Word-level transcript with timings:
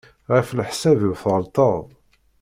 Ɣef 0.31 0.47
leḥsab-iw 0.57 1.13
tɣelṭeḍ. 1.21 1.83